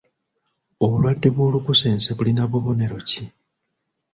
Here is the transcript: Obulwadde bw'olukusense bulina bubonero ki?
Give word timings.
Obulwadde 0.83 1.27
bw'olukusense 1.35 2.09
bulina 2.17 2.43
bubonero 2.51 2.97
ki? 3.09 3.23